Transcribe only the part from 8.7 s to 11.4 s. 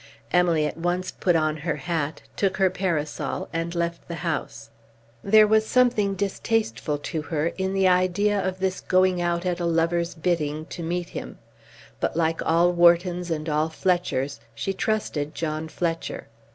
going out at a lover's bidding, to meet him;